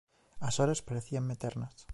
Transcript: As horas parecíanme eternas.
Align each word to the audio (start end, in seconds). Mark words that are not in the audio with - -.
As 0.47 0.55
horas 0.59 0.83
parecíanme 0.87 1.33
eternas. 1.37 1.75